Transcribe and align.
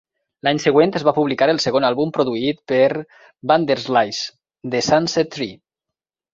L'any 0.45 0.59
següent 0.61 0.93
es 0.99 1.03
va 1.07 1.13
publicar 1.17 1.47
el 1.53 1.59
segon 1.65 1.85
àlbum 1.91 2.15
produït 2.17 2.61
per 2.73 2.89
Vanderslice, 3.53 4.27
"The 4.75 4.85
Sunset 4.91 5.35
Tree". 5.39 5.57